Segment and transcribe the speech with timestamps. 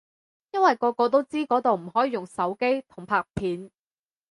[0.49, 3.69] 因為個個都知嗰度唔可以用手機同拍片